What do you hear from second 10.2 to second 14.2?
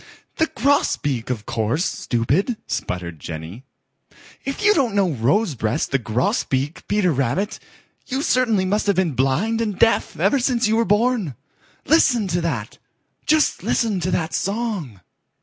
since you were born. Listen to that! Just listen to